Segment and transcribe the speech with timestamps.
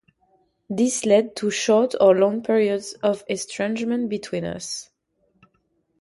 [0.67, 4.89] This led to short or long periods of estrangement between us.